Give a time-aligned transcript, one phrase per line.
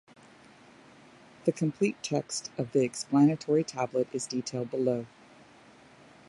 [1.45, 5.05] The complete text of the explanatory tablet is detailed below.